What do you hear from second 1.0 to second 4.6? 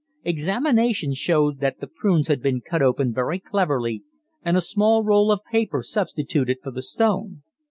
showed that the prunes had been cut open very cleverly and a